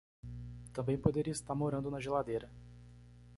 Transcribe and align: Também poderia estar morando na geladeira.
Também 0.73 0.97
poderia 0.97 1.29
estar 1.31 1.53
morando 1.53 1.91
na 1.91 1.99
geladeira. 1.99 2.49